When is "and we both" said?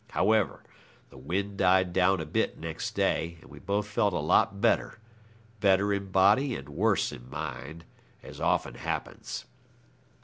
3.39-3.85